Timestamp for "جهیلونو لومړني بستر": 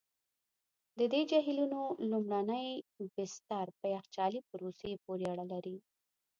1.31-3.65